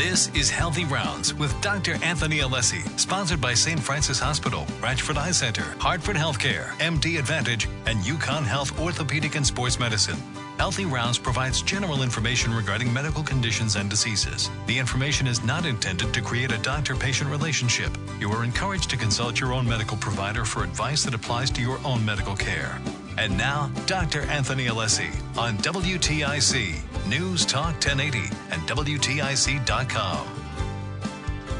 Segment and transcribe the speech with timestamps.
[0.00, 2.02] This is Healthy Rounds with Dr.
[2.02, 3.78] Anthony Alessi, sponsored by St.
[3.78, 9.78] Francis Hospital, Ranchford Eye Center, Hartford Healthcare, MD Advantage, and UConn Health Orthopedic and Sports
[9.78, 10.16] Medicine.
[10.56, 14.48] Healthy Rounds provides general information regarding medical conditions and diseases.
[14.66, 17.90] The information is not intended to create a doctor patient relationship.
[18.18, 21.78] You are encouraged to consult your own medical provider for advice that applies to your
[21.84, 22.80] own medical care.
[23.20, 24.22] And now, Dr.
[24.22, 28.20] Anthony Alessi on WTIC, News Talk 1080,
[28.50, 30.26] and WTIC.com.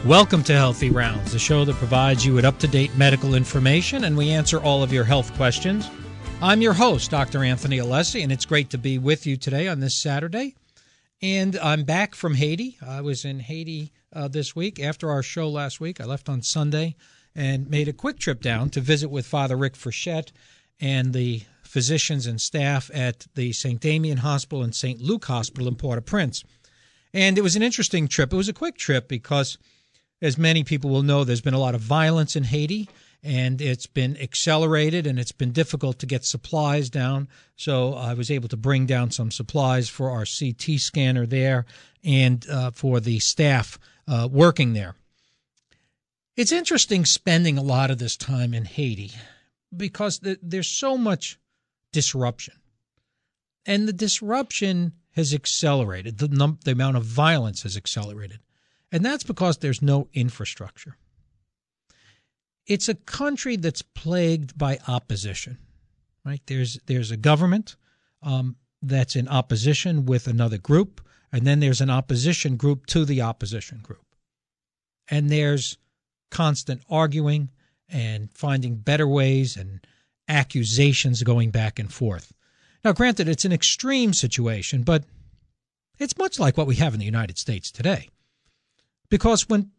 [0.07, 4.05] Welcome to Healthy Rounds, the show that provides you with up to date medical information
[4.05, 5.91] and we answer all of your health questions.
[6.41, 7.45] I'm your host, Dr.
[7.45, 10.55] Anthony Alessi, and it's great to be with you today on this Saturday.
[11.21, 12.79] And I'm back from Haiti.
[12.81, 16.01] I was in Haiti uh, this week after our show last week.
[16.01, 16.97] I left on Sunday
[17.35, 20.33] and made a quick trip down to visit with Father Rick Frechette
[20.81, 23.81] and the physicians and staff at the St.
[23.81, 25.01] Damien Hospital and St.
[25.01, 26.43] Luke Hospital in Port au Prince.
[27.15, 28.33] And it was an interesting trip.
[28.33, 29.57] It was a quick trip because,
[30.21, 32.89] as many people will know, there's been a lot of violence in Haiti
[33.23, 37.29] and it's been accelerated and it's been difficult to get supplies down.
[37.55, 41.67] So I was able to bring down some supplies for our CT scanner there
[42.03, 44.97] and uh, for the staff uh, working there.
[46.37, 49.13] It's interesting spending a lot of this time in Haiti
[49.77, 51.39] because there's so much
[51.93, 52.55] disruption.
[53.67, 58.41] And the disruption has accelerated, the, num- the amount of violence has accelerated.
[58.93, 60.97] And that's because there's no infrastructure
[62.71, 65.59] it's a country that's plagued by opposition.
[66.25, 66.41] Right?
[66.47, 67.77] There's there's a government
[68.23, 71.01] um, that's in opposition with another group,
[71.33, 74.05] and then there's an opposition group to the opposition group,
[75.09, 75.79] and there's
[76.31, 77.51] constant arguing
[77.89, 79.85] and finding better ways and
[80.31, 82.33] accusations going back and forth.
[82.85, 85.05] Now, granted, it's an extreme situation, but
[85.99, 88.09] it's much like what we have in the United States today.
[89.11, 89.71] Because when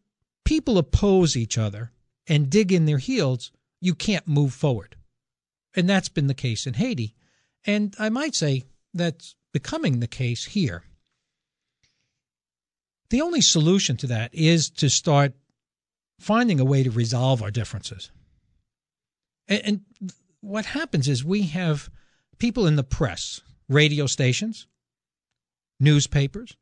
[0.46, 1.92] people oppose each other,
[2.28, 4.96] and dig in their heels, you can't move forward.
[5.76, 7.16] And that's been the case in Haiti.
[7.66, 10.84] And I might say that's becoming the case here.
[13.10, 15.34] The only solution to that is to start
[16.20, 18.12] finding a way to resolve our differences.
[19.48, 19.82] And,
[20.42, 21.90] what happens is we have
[22.38, 24.68] people in the press, radio stations,
[25.80, 26.58] newspapers,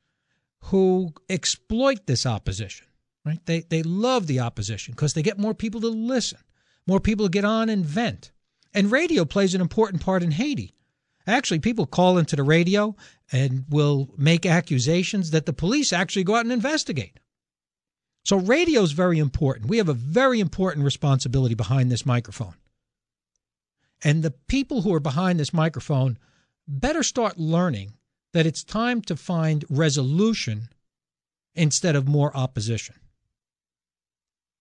[0.64, 2.86] who exploit this opposition
[3.26, 3.46] Right?
[3.46, 6.40] They they love the opposition because they get more people to listen,
[6.88, 8.32] more people to get on and vent.
[8.74, 10.74] And radio plays an important part in Haiti.
[11.28, 12.96] Actually, people call into the radio
[13.32, 17.20] and will make accusations that the police actually go out and investigate.
[18.24, 19.70] So radio is very important.
[19.70, 22.56] We have a very important responsibility behind this microphone.
[24.04, 26.18] And the people who are behind this microphone
[26.68, 27.94] better start learning
[28.34, 30.70] that it's time to find resolution
[31.56, 32.96] instead of more opposition.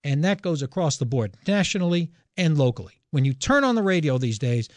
[0.02, 2.94] And that goes across the board, nationally and locally.
[3.10, 4.68] When you turn on the radio these days,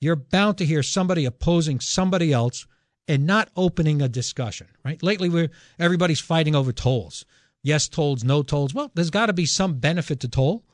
[0.00, 2.66] you're bound to hear somebody opposing somebody else
[3.06, 5.02] and not opening a discussion, right?
[5.02, 7.24] Lately, we're, everybody's fighting over tolls.
[7.62, 8.74] Yes, tolls, no tolls.
[8.74, 10.64] Well, there's got to be some benefit to toll,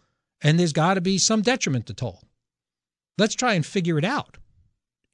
[0.41, 2.23] and there's got to be some detriment to toll.
[3.19, 4.39] Let's try and figure it out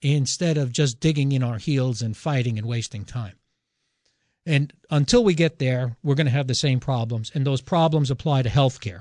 [0.02, 3.36] instead of just digging in our heels and fighting and wasting time.
[4.46, 8.10] And until we get there, we're going to have the same problems, and those problems
[8.10, 9.00] apply to healthcare.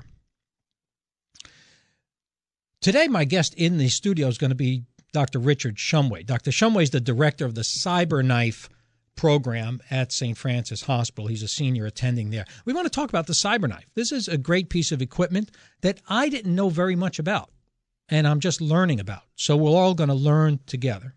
[2.80, 5.38] Today, my guest in the studio is going to be Dr.
[5.38, 6.24] Richard Shumway.
[6.24, 6.50] Dr.
[6.50, 8.68] Shumway is the director of the CyberKnife
[9.16, 10.36] program at St.
[10.36, 11.28] Francis Hospital.
[11.28, 12.44] He's a senior attending there.
[12.64, 13.84] We want to talk about the CyberKnife.
[13.94, 15.50] This is a great piece of equipment
[15.82, 17.50] that I didn't know very much about,
[18.08, 19.22] and I'm just learning about.
[19.36, 21.14] So we're all going to learn together.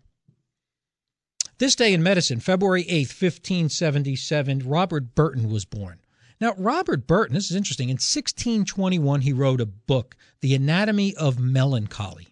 [1.58, 6.00] This day in medicine, February 8th, 1577, Robert Burton was born.
[6.40, 7.88] Now, Robert Burton, this is interesting.
[7.88, 12.28] In 1621, he wrote a book, The Anatomy of Melancholy.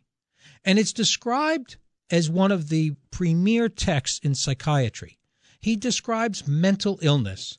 [0.64, 1.76] And it's described
[2.08, 5.18] as one of the premier texts in psychiatry.
[5.60, 7.59] He describes mental illness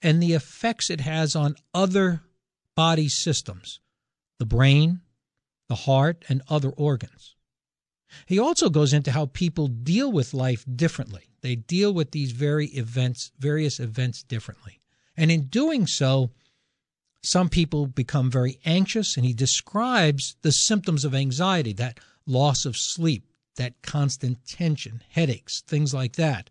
[0.00, 2.22] and the effects it has on other
[2.76, 3.80] body systems,
[4.38, 5.00] the brain,
[5.68, 7.36] the heart, and other organs.
[8.26, 11.30] He also goes into how people deal with life differently.
[11.42, 14.80] They deal with these very events, various events differently.
[15.16, 16.30] And in doing so,
[17.22, 22.76] some people become very anxious, and he describes the symptoms of anxiety that loss of
[22.76, 23.24] sleep,
[23.56, 26.50] that constant tension, headaches, things like that.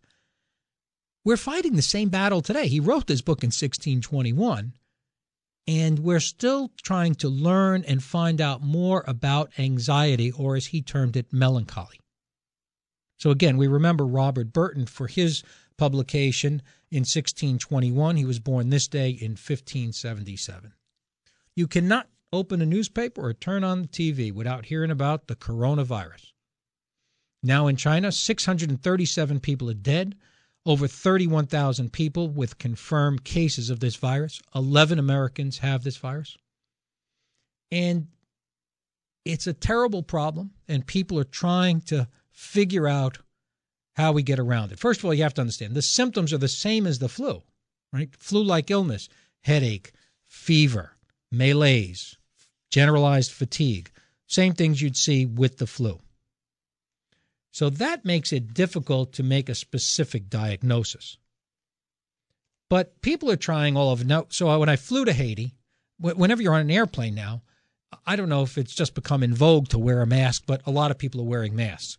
[1.24, 2.68] We're fighting the same battle today.
[2.68, 4.74] He wrote this book in 1621,
[5.68, 10.82] and we're still trying to learn and find out more about anxiety, or as he
[10.82, 12.00] termed it, melancholy.
[13.18, 15.44] So again, we remember Robert Burton for his
[15.78, 18.16] publication in 1621.
[18.16, 20.74] He was born this day in 1577.
[21.56, 26.34] You cannot open a newspaper or turn on the TV without hearing about the coronavirus.
[27.44, 30.16] Now in China, 637 people are dead,
[30.68, 34.42] over 31,000 people with confirmed cases of this virus.
[34.54, 36.36] 11 Americans have this virus.
[37.72, 38.08] And
[39.24, 43.18] it's a terrible problem, and people are trying to figure out
[43.96, 44.80] how we get around it.
[44.80, 47.44] First of all, you have to understand the symptoms are the same as the flu,
[47.94, 48.10] right?
[48.18, 49.08] Flu like illness,
[49.42, 49.94] headache,
[50.26, 50.98] fever,
[51.32, 52.18] malaise,
[52.70, 53.90] generalized fatigue,
[54.28, 56.00] same things you'd see with the flu.
[57.58, 61.18] So that makes it difficult to make a specific diagnosis.
[62.70, 64.28] But people are trying all of now.
[64.30, 65.56] So when I flew to Haiti,
[66.00, 67.42] whenever you're on an airplane now,
[68.06, 70.72] I don't know if it's just become in vogue to wear a mask, but a
[70.72, 71.98] lot of people are wearing masks.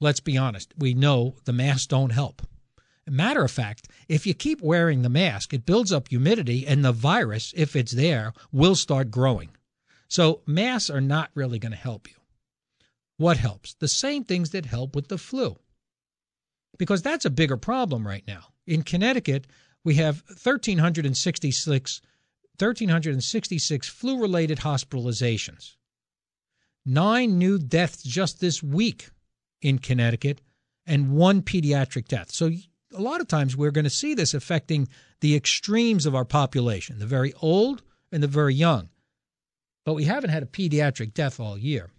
[0.00, 0.74] Let's be honest.
[0.76, 2.42] We know the masks don't help.
[3.06, 6.90] Matter of fact, if you keep wearing the mask, it builds up humidity, and the
[6.90, 9.50] virus, if it's there, will start growing.
[10.08, 12.16] So masks are not really going to help you.
[13.16, 13.74] What helps?
[13.74, 15.56] The same things that help with the flu.
[16.78, 18.46] Because that's a bigger problem right now.
[18.66, 19.46] In Connecticut,
[19.84, 22.00] we have 1,366,
[22.58, 25.76] 1,366 flu related hospitalizations.
[26.84, 29.10] Nine new deaths just this week
[29.62, 30.42] in Connecticut,
[30.86, 32.30] and one pediatric death.
[32.30, 32.50] So,
[32.92, 34.88] a lot of times we're going to see this affecting
[35.20, 37.82] the extremes of our population, the very old
[38.12, 38.90] and the very young.
[39.84, 41.90] But we haven't had a pediatric death all year.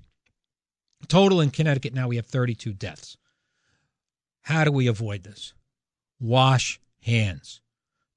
[1.08, 3.18] Total in Connecticut now we have 32 deaths.
[4.42, 5.54] How do we avoid this?
[6.20, 7.62] Wash hands.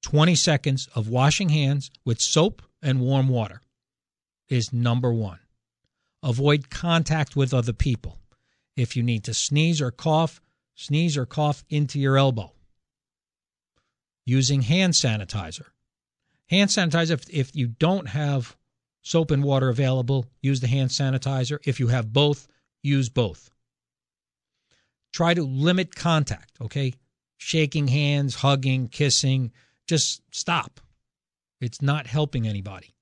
[0.01, 3.61] 20 seconds of washing hands with soap and warm water
[4.47, 5.39] is number one.
[6.23, 8.19] Avoid contact with other people.
[8.75, 10.41] If you need to sneeze or cough,
[10.75, 12.53] sneeze or cough into your elbow.
[14.25, 15.65] Using hand sanitizer.
[16.49, 18.55] Hand sanitizer, if, if you don't have
[19.01, 21.59] soap and water available, use the hand sanitizer.
[21.65, 22.47] If you have both,
[22.81, 23.49] use both.
[25.11, 26.93] Try to limit contact, okay?
[27.37, 29.51] Shaking hands, hugging, kissing,
[29.87, 30.79] just stop.
[31.59, 32.93] It's not helping anybody.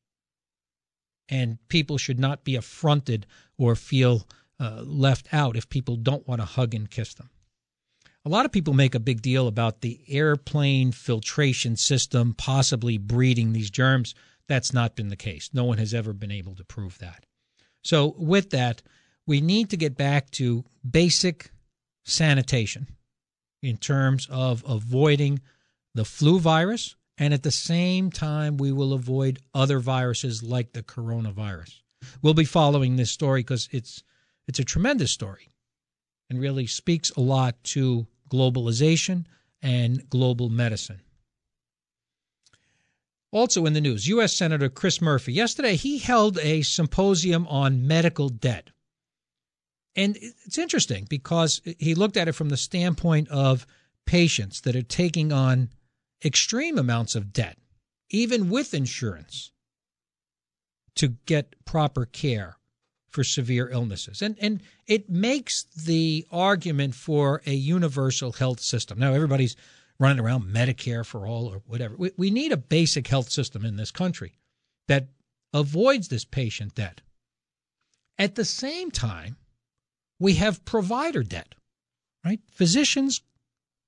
[1.29, 3.25] And people should not be affronted
[3.57, 4.27] or feel
[4.59, 7.29] uh, left out if people don't want to hug and kiss them.
[8.25, 13.53] A lot of people make a big deal about the airplane filtration system possibly breeding
[13.53, 14.15] these germs.
[14.47, 15.50] That's not been the case.
[15.53, 17.25] No one has ever been able to prove that.
[17.83, 18.81] So, with that,
[19.27, 21.51] we need to get back to basic
[22.06, 22.88] sanitation
[23.62, 25.41] in terms of avoiding
[25.94, 30.83] the flu virus, and at the same time, we will avoid other viruses like the
[30.83, 31.81] coronavirus.
[32.21, 34.03] We'll be following this story because it's
[34.47, 35.50] it's a tremendous story
[36.29, 39.25] and really speaks a lot to globalization
[39.62, 41.01] and global medicine.
[43.31, 44.33] Also in the news, U.S.
[44.33, 45.33] Senator Chris Murphy.
[45.33, 48.69] Yesterday, he held a symposium on medical debt.
[49.98, 53.66] And it's interesting because he looked at it from the standpoint of
[54.06, 55.72] patients that are taking on
[56.24, 57.58] extreme amounts of debt,
[58.12, 59.52] even with insurance,
[60.96, 62.58] to get proper care
[63.10, 64.22] for severe illnesses.
[64.22, 69.00] And, and it makes the argument for a universal health system.
[69.00, 69.56] Now, everybody's
[70.00, 71.96] running around Medicare for all or whatever.
[71.98, 74.38] We, we need a basic health system in this country
[74.88, 75.08] that
[75.54, 77.01] avoids this patient debt.
[78.20, 79.38] At the same time,
[80.19, 81.55] we have provider debt,
[82.25, 82.39] right?
[82.51, 83.21] Physicians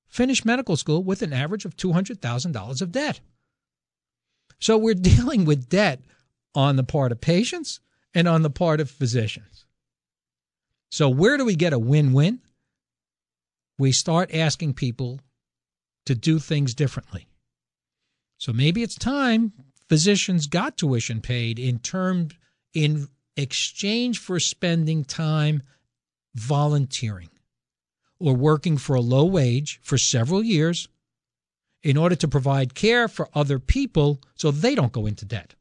[0.08, 3.20] finish medical school with an average of $200,000 of debt.
[4.60, 6.02] So we're dealing with debt
[6.56, 7.80] on the part of patients
[8.14, 9.66] and on the part of physicians.
[10.92, 12.40] So, where do we get a win win?
[13.78, 15.20] We start asking people
[16.08, 17.28] to do things differently.
[18.40, 19.54] So maybe it's time
[19.90, 22.30] physicians got tuition paid in term
[22.74, 25.62] in exchange for spending time
[26.40, 27.30] volunteering
[28.20, 30.88] or working for a low wage for several years
[31.84, 35.56] in order to provide care for other people so they don't go into debt.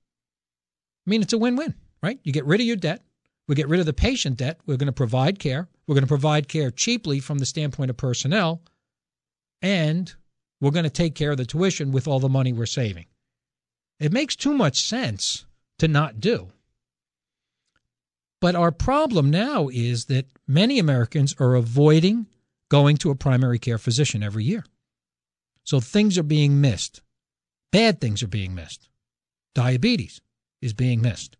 [1.07, 2.19] I mean, it's a win win, right?
[2.23, 3.03] You get rid of your debt.
[3.47, 4.61] We get rid of the patient debt.
[4.67, 5.69] We're going to provide care.
[5.87, 8.63] We're going to provide care cheaply from the standpoint of personnel.
[9.63, 10.13] And
[10.61, 13.07] we're going to take care of the tuition with all the money we're saving.
[13.99, 15.47] It makes too much sense
[15.79, 16.53] to not do.
[18.41, 22.27] But our problem now is that many Americans are avoiding
[22.69, 24.65] going to a primary care physician every year.
[25.65, 27.03] So things are being missed.
[27.73, 28.89] Bad things are being missed.
[29.55, 30.21] Diabetes
[30.63, 31.37] is being missed.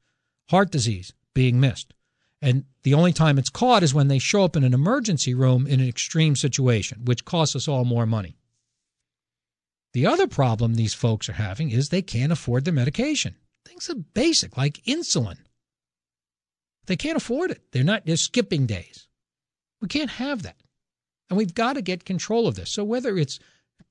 [0.51, 1.95] Heart disease being missed.
[2.41, 5.67] And the only time it's caught is when they show up in an emergency room
[5.67, 8.37] in an extreme situation, which costs us all more money.
[9.93, 13.37] The other problem these folks are having is they can't afford their medication.
[13.65, 15.39] Things are basic, like insulin.
[16.89, 17.63] They can't afford it.
[17.71, 19.09] They're not, they're skipping days.
[19.83, 20.57] We can't have that.
[21.29, 22.71] And we've got to get control of this.
[22.71, 23.39] So whether it's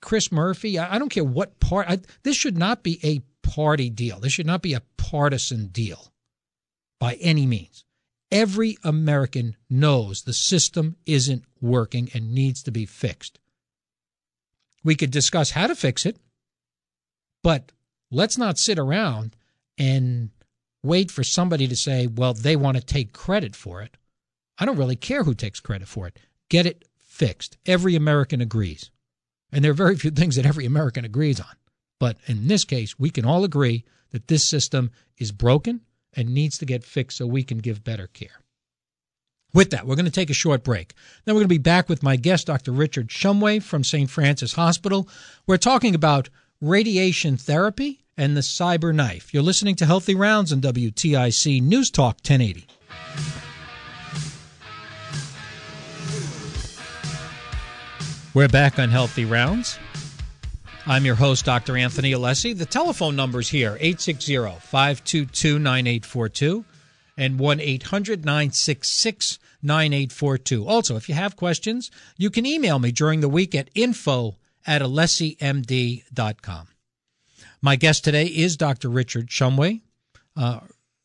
[0.02, 4.20] Chris Murphy, I, don't care what part, I, this should not be a party deal.
[4.20, 6.12] This should not be a partisan deal
[7.00, 7.86] by any means.
[8.32, 13.40] Every American knows the system isn't working and needs to be fixed.
[14.84, 16.18] We could discuss how to fix it,
[17.44, 17.72] but
[18.10, 19.36] let's not sit around
[19.78, 20.32] and
[20.88, 23.98] wait for somebody to say, well, they want to take credit for it.
[24.58, 26.18] I don't really care who takes credit for it.
[26.50, 27.58] Get it fixed.
[27.66, 28.90] Every American agrees.
[29.52, 31.56] And there are very few things that every American agrees on.
[32.00, 35.82] But in this case, we can all agree that this system is broken
[36.14, 38.42] and needs to get fixed so we can give better care.
[39.54, 40.94] With that, we're going to take a short break.
[41.26, 42.72] Then we're going to be back with my guest, Dr.
[42.72, 44.10] Richard Shumway from St.
[44.10, 45.08] Francis Hospital.
[45.46, 46.30] We're talking about
[46.62, 49.34] radiation therapy and the cyber knife.
[49.34, 52.66] You're listening to Healthy Rounds on WTIC News Talk 1080.
[58.34, 59.80] We're back on Healthy Rounds.
[60.86, 61.76] I'm your host, Dr.
[61.76, 62.58] Anthony Alessi.
[62.58, 66.64] The telephone number's here 860 522 9842
[67.18, 70.68] and 1 800 966 9842.
[70.68, 74.82] Also, if you have questions, you can email me during the week at info at
[74.82, 76.68] alessimd.com.
[77.62, 78.90] My guest today is Dr.
[78.90, 79.82] Richard Shumway.
[80.36, 80.60] Uh,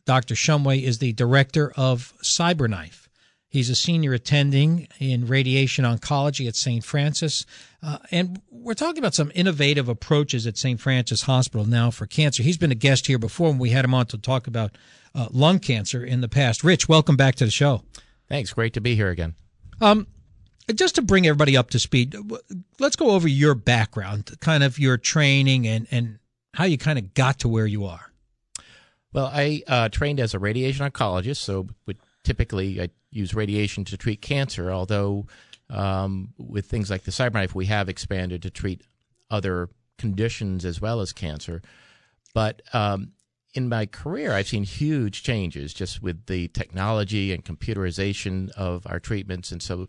[0.04, 0.34] Dr.
[0.34, 3.08] Shumway is the director of CyberKnife.
[3.48, 6.82] He's a senior attending in radiation oncology at St.
[6.82, 7.44] Francis.
[7.82, 10.80] Uh, and we're talking about some innovative approaches at St.
[10.80, 12.42] Francis Hospital now for cancer.
[12.42, 14.76] He's been a guest here before when we had him on to talk about
[15.14, 16.64] uh, lung cancer in the past.
[16.64, 17.82] Rich, welcome back to the show.
[18.28, 18.54] Thanks.
[18.54, 19.34] Great to be here again.
[19.82, 20.06] Um,
[20.74, 22.16] just to bring everybody up to speed,
[22.78, 26.18] let's go over your background, kind of your training and, and
[26.54, 28.12] how you kind of got to where you are.
[29.12, 33.96] Well, I uh, trained as a radiation oncologist, so would typically I use radiation to
[33.96, 34.70] treat cancer.
[34.70, 35.26] Although
[35.68, 38.82] um, with things like the CyberKnife, we have expanded to treat
[39.30, 39.68] other
[39.98, 41.62] conditions as well as cancer.
[42.34, 43.12] But um,
[43.54, 48.98] in my career, I've seen huge changes just with the technology and computerization of our
[48.98, 49.88] treatments, and so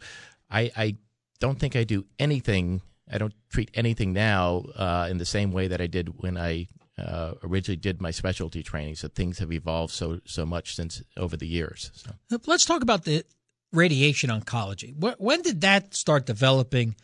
[0.49, 0.95] I, I
[1.39, 2.81] don't think I do anything.
[3.13, 6.67] I don't treat anything now uh, in the same way that I did when I
[6.97, 8.95] uh, originally did my specialty training.
[8.95, 11.91] So things have evolved so so much since over the years.
[11.93, 12.39] So.
[12.47, 13.23] Let's talk about the
[13.71, 14.93] radiation oncology.
[14.95, 16.95] When did that start developing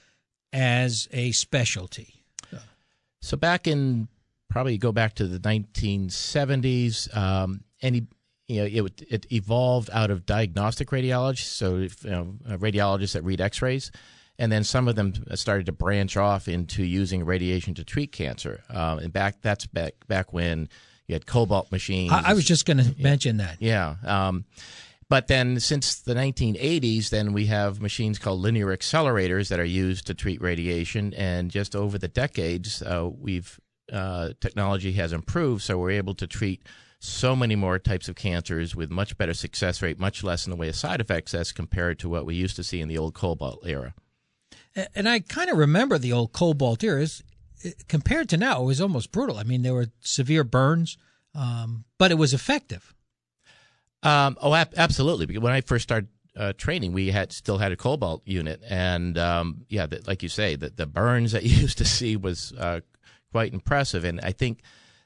[0.52, 2.16] as a specialty?
[3.22, 4.08] So back in
[4.50, 7.16] probably go back to the 1970s.
[7.16, 8.08] Um, any
[8.48, 13.24] you know, it, it evolved out of diagnostic radiology, so if, you know, radiologists that
[13.24, 13.92] read X-rays,
[14.40, 18.64] and then some of them started to branch off into using radiation to treat cancer.
[18.70, 20.70] Um, and back that's back back when
[21.08, 22.12] you had cobalt machines.
[22.12, 23.04] I, I was just going to yeah.
[23.04, 23.58] mention that.
[23.60, 23.96] Yeah.
[24.06, 24.46] Um,
[25.10, 30.08] but then since the 1980s, then we have machines called linear accelerators that are used
[30.08, 31.14] to treat radiation.
[31.16, 33.60] And just over the decades, uh, we've
[33.92, 36.62] uh, technology has improved, so we're able to treat
[37.00, 40.56] so many more types of cancers with much better success rate, much less in the
[40.56, 43.16] way of side effects as compared to what we used to see in the old
[43.16, 43.96] cobalt era.
[44.96, 47.06] And I kind of remember the old cobalt era.
[47.88, 49.38] Compared to now, it was almost brutal.
[49.38, 50.98] I mean, there were severe burns,
[51.36, 52.94] um, but it was effective.
[54.02, 55.26] Um, oh, ab- absolutely.
[55.26, 59.18] Because when I first started uh, training, we had still had a cobalt unit, and
[59.18, 62.54] um, yeah, the, like you say, the, the burns that you used to see was
[62.58, 62.80] uh,
[63.32, 64.06] quite impressive.
[64.06, 64.62] And I think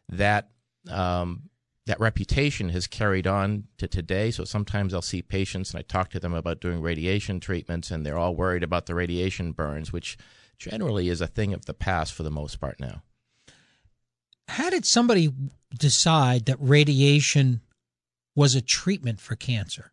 [0.09, 0.49] that
[0.89, 1.49] um,
[1.85, 4.31] that reputation has carried on to today.
[4.31, 8.05] So sometimes I'll see patients and I talk to them about doing radiation treatments, and
[8.05, 10.17] they're all worried about the radiation burns, which
[10.57, 13.03] generally is a thing of the past for the most part now.
[14.47, 15.33] How did somebody
[15.77, 17.61] decide that radiation
[18.35, 19.91] was a treatment for cancer?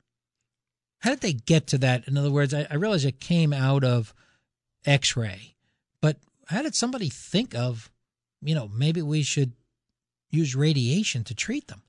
[1.00, 2.06] How did they get to that?
[2.06, 4.14] In other words, I, I realize it came out of
[4.84, 5.54] X ray,
[6.00, 7.90] but how did somebody think of,
[8.42, 9.52] you know, maybe we should
[10.30, 11.82] use radiation to treat them.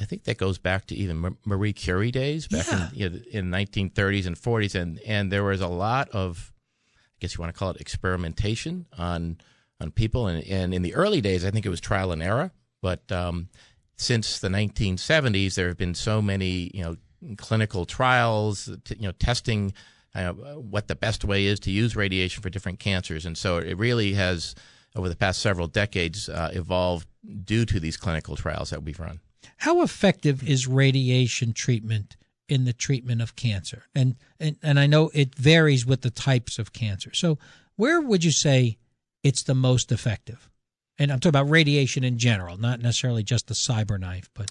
[0.00, 2.88] I think that goes back to even Marie Curie days back yeah.
[2.88, 6.52] in, you know, in 1930s and 40s, and and there was a lot of,
[6.94, 9.38] I guess you want to call it experimentation on
[9.80, 12.52] on people, and and in the early days, I think it was trial and error,
[12.82, 13.48] but um,
[13.96, 16.96] since the 1970s, there have been so many you know
[17.36, 19.72] clinical trials, you know testing.
[20.14, 23.76] Uh, what the best way is to use radiation for different cancers, and so it
[23.76, 24.54] really has
[24.94, 27.06] over the past several decades uh, evolved
[27.44, 29.20] due to these clinical trials that we've run.
[29.58, 32.16] How effective is radiation treatment
[32.48, 33.84] in the treatment of cancer?
[33.94, 37.12] And, and and I know it varies with the types of cancer.
[37.14, 37.38] So
[37.76, 38.78] where would you say
[39.22, 40.48] it's the most effective?
[40.98, 44.50] And I'm talking about radiation in general, not necessarily just the cyber knife, but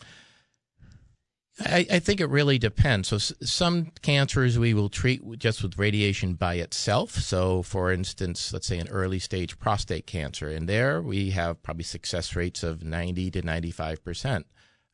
[1.59, 3.07] I, I, think it really depends.
[3.07, 7.11] So, s- some cancers we will treat just with radiation by itself.
[7.11, 11.85] So, for instance, let's say an early stage prostate cancer, and there we have probably
[11.85, 14.45] success rates of 90 to 95 percent.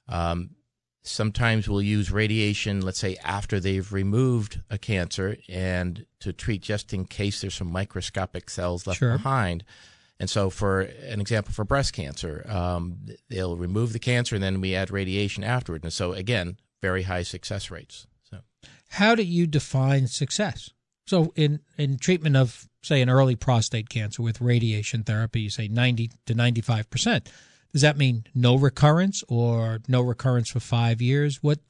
[0.08, 0.51] Um,
[1.03, 6.94] sometimes we'll use radiation, let's say after they've removed a cancer, and to treat just
[6.94, 9.13] in case there's some microscopic cells left Sure.
[9.18, 9.63] behind.
[10.22, 14.62] And so, for an example, for breast cancer, um, they'll remove the cancer and then
[14.62, 15.84] we add radiation afterward.
[15.84, 18.06] And so, again, very high success rates.
[18.30, 18.38] So,
[18.90, 20.70] how do you define success?
[21.08, 25.68] So, in, in treatment of, say, an early prostate cancer with radiation therapy, you say
[25.68, 27.25] 90 to 95%.
[27.74, 31.42] Does that mean no recurrence or no recurrence for five years?
[31.42, 31.62] What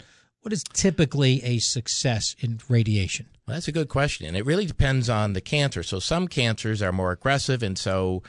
[0.41, 3.27] What is typically a success in radiation?
[3.48, 4.27] well, that's a good question.
[4.27, 5.84] And it really depends on the cancer.
[5.84, 7.63] So, some cancers are more aggressive.
[7.63, 8.24] And so,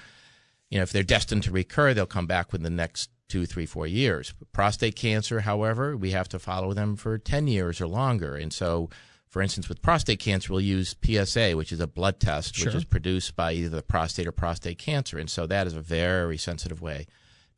[0.73, 3.67] you know, if they're destined to recur, they'll come back within the next two, three,
[3.67, 4.33] four years.
[4.52, 8.37] Prostate cancer, however, we have to follow them for 10 years or longer.
[8.37, 8.88] And so,
[9.29, 12.69] for instance, with prostate cancer, we'll use PSA, which is a blood test, Sure.
[12.69, 15.19] which is produced by either the prostate or prostate cancer.
[15.19, 17.07] And so that is a very sensitive way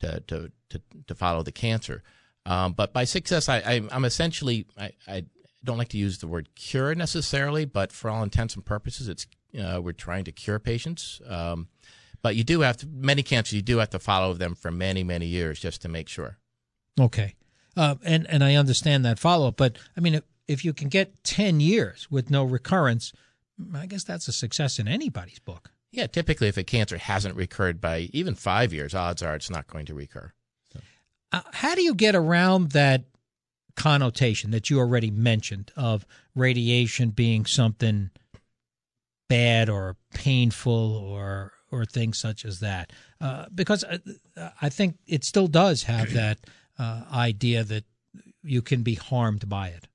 [0.01, 2.03] to, to, to, to follow the cancer.
[2.47, 5.27] Um, but by success, I, I'm essentially, I, I
[5.63, 9.29] don't like to use the word cure necessarily, but for all intents and purposes, it's
[9.57, 11.21] uh, we're trying to cure patients.
[11.29, 11.69] Um,
[12.25, 15.05] but you do have to, many cancers, you do have to follow them for many,
[15.05, 16.39] many years just to make sure.
[16.99, 17.35] Okay.
[17.77, 20.89] Uh, and, and I understand that follow up, but I mean, if, if you can
[20.89, 23.13] get 10 years with no recurrence,
[23.75, 25.73] I guess that's a success in anybody's book.
[25.93, 29.67] Yeah, typically, if a cancer hasn't recurred by even five years, odds are it's not
[29.67, 30.33] going to recur.
[31.31, 33.05] Uh, how do you get around that
[33.77, 38.09] connotation that you already mentioned of radiation being something
[39.29, 42.93] bad or painful or or things such as that?
[43.21, 43.99] Uh, because I,
[44.63, 46.39] I think it still does have that
[46.79, 47.85] uh, idea that
[48.43, 49.89] you can be harmed by it.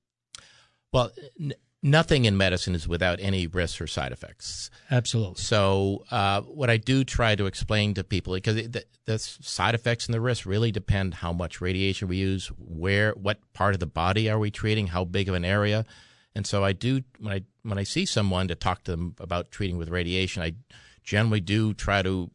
[0.92, 4.70] Well, n- nothing in medicine is without any risks or side effects.
[4.90, 5.40] Absolutely.
[5.42, 9.74] So, uh, what I do try to explain to people because it, the, the side
[9.74, 13.80] effects and the risks really depend how much radiation we use, where, what part of
[13.80, 15.86] the body are we treating, how big of an area,
[16.34, 19.50] and so I do when I when I see someone to talk to them about
[19.50, 20.54] treating with radiation, I
[21.02, 22.30] generally do try to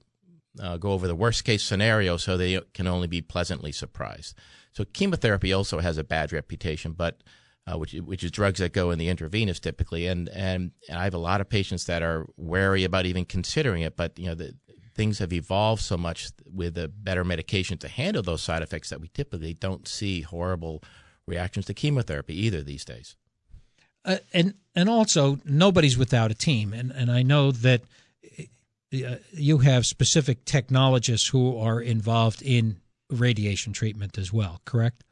[0.61, 4.35] uh, go over the worst case scenario so they can only be pleasantly surprised.
[4.71, 7.21] So chemotherapy also has a bad reputation, but
[7.67, 11.15] uh, which which is drugs that go in the intravenous typically, and, and I have
[11.15, 14.53] a lot of patients that are wary about even considering it, but you know the
[14.93, 19.01] things have evolved so much with a better medication to handle those side effects that
[19.01, 20.81] we typically don't see horrible
[21.27, 23.15] reactions to chemotherapy either these days.
[24.05, 27.81] Uh, and and also nobody's without a team, and and I know that
[28.91, 32.77] you have specific technologists who are involved in
[33.09, 34.61] radiation treatment as well.
[34.65, 35.03] Correct?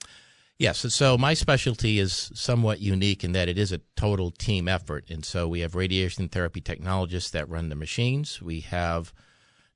[0.60, 0.94] Yes.
[0.94, 5.10] So my specialty is somewhat unique in that it is a total team effort.
[5.10, 8.42] And so we have radiation therapy technologists that run the machines.
[8.42, 9.14] We have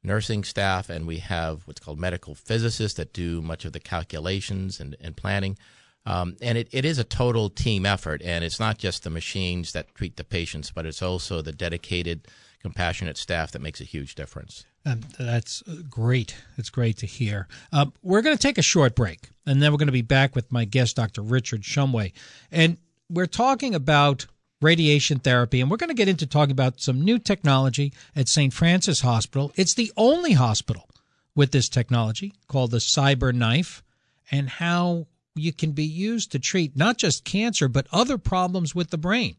[0.04, 4.80] nursing staff and we have what's called medical physicists that do much of the calculations
[4.80, 5.58] and, and planning.
[6.06, 8.22] Um, and it, it is a total team effort.
[8.24, 12.28] And it's not just the machines that treat the patients, but it's also the dedicated,
[12.68, 14.66] compassionate staff that makes a huge difference.
[14.86, 16.36] Um, that's great.
[16.58, 17.48] It's great to hear.
[17.72, 20.36] Um, we're going to take a short break, and then we're going to be back
[20.36, 21.22] with my guest, Dr.
[21.22, 22.12] Richard Shumway.
[22.52, 22.76] And
[23.10, 24.26] we're talking about
[24.62, 28.54] radiation therapy, and we're going to get into talking about some new technology at St.
[28.54, 29.54] Francis Hospital.
[29.56, 30.90] It's the only hospital
[31.36, 33.82] with this technology called the Cyber Knife,
[34.30, 38.90] and how you can be used to treat not just cancer, but other problems with
[38.90, 39.38] the brain.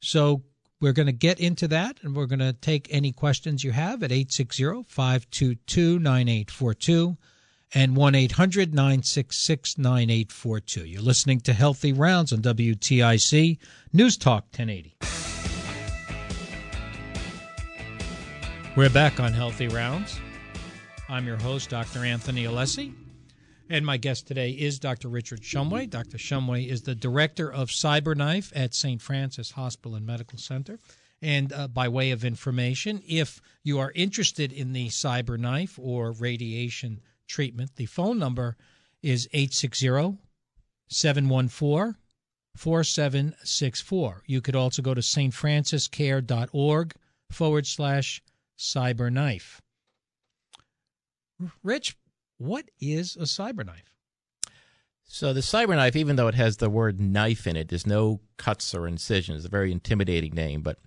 [0.00, 0.42] So
[0.80, 4.02] we're going to get into that and we're going to take any questions you have
[4.02, 7.16] at 860 522 9842
[7.74, 10.86] and 1 800 966 9842.
[10.86, 13.58] You're listening to Healthy Rounds on WTIC
[13.92, 14.96] News Talk 1080.
[18.76, 20.18] We're back on Healthy Rounds.
[21.08, 22.04] I'm your host, Dr.
[22.04, 22.94] Anthony Alessi.
[23.70, 25.08] And my guest today is Dr.
[25.08, 25.88] Richard Shumway.
[25.88, 26.18] Dr.
[26.18, 29.00] Shumway is the director of CyberKnife at St.
[29.00, 30.80] Francis Hospital and Medical Center.
[31.22, 37.00] And uh, by way of information, if you are interested in the CyberKnife or radiation
[37.28, 38.56] treatment, the phone number
[39.04, 40.18] is 860
[40.88, 41.94] 714
[42.56, 44.22] 4764.
[44.26, 46.94] You could also go to stfranciscare.org
[47.30, 48.20] forward slash
[48.58, 49.60] cyberknife.
[51.62, 51.96] Rich,
[52.40, 53.90] what is a cyberknife?
[55.04, 58.74] So the CyberKnife, even though it has the word knife in it, there's no cuts
[58.74, 59.38] or incisions.
[59.38, 60.62] It's a very intimidating name.
[60.62, 60.78] But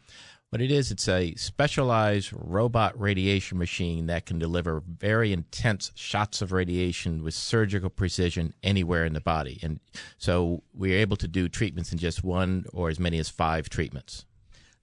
[0.53, 6.43] What it is, it's a specialized robot radiation machine that can deliver very intense shots
[6.43, 9.59] of radiation with surgical precision anywhere in the body.
[9.63, 9.79] And
[10.19, 14.25] so we're able to do treatments in just one or as many as five treatments.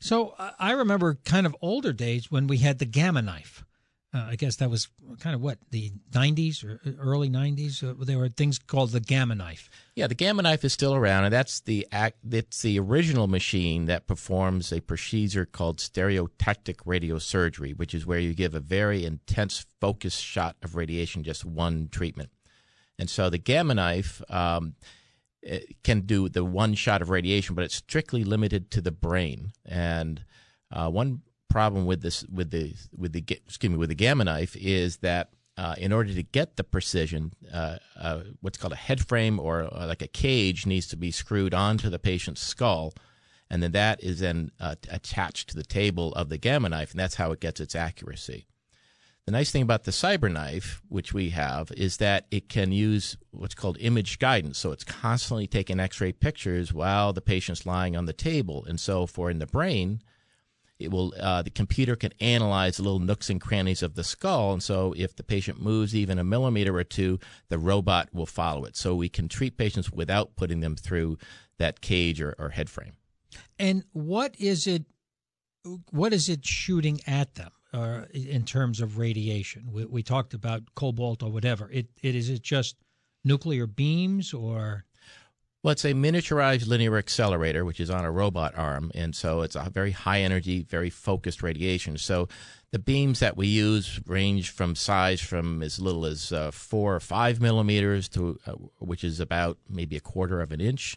[0.00, 3.64] So uh, I remember kind of older days when we had the gamma knife.
[4.12, 4.88] Uh, I guess that was
[5.20, 7.88] kind of what the 90s or uh, early 90s.
[7.88, 9.70] Uh, there were things called the gamma knife.
[9.94, 12.18] Yeah, the gamma knife is still around, and that's the act.
[12.29, 18.35] It's the original machine that performs a procedure called stereotactic radiosurgery, which is where you
[18.35, 22.31] give a very intense, focused shot of radiation, just one treatment.
[22.99, 24.75] And so the gamma knife um,
[25.85, 29.53] can do the one shot of radiation, but it's strictly limited to the brain.
[29.64, 30.25] And
[30.73, 34.56] uh, one problem with this with the with the excuse me with the gamma knife
[34.56, 39.06] is that uh, in order to get the precision, uh, uh, what's called a head
[39.06, 42.94] frame or uh, like a cage needs to be screwed onto the patient's skull,
[43.50, 47.00] and then that is then uh, attached to the table of the gamma knife, and
[47.00, 48.46] that's how it gets its accuracy.
[49.26, 53.18] The nice thing about the cyber knife, which we have, is that it can use
[53.30, 54.58] what's called image guidance.
[54.58, 58.64] So it's constantly taking x ray pictures while the patient's lying on the table.
[58.64, 60.00] And so, for in the brain,
[60.81, 64.53] it will uh, the computer can analyze the little nooks and crannies of the skull
[64.53, 68.64] and so if the patient moves even a millimeter or two the robot will follow
[68.64, 68.77] it.
[68.77, 71.19] So we can treat patients without putting them through
[71.59, 72.93] that cage or, or head frame.
[73.59, 74.85] And what is it
[75.90, 79.71] what is it shooting at them uh, in terms of radiation?
[79.71, 81.71] We, we talked about cobalt or whatever.
[81.71, 82.77] It, it is it just
[83.25, 84.87] nuclear beams or
[85.62, 88.90] well, it's a miniaturized linear accelerator, which is on a robot arm.
[88.94, 91.99] And so it's a very high energy, very focused radiation.
[91.99, 92.29] So
[92.73, 97.01] the beams that we use range from size from as little as uh, four or
[97.01, 100.96] five millimeters to, uh, which is about maybe a quarter of an inch,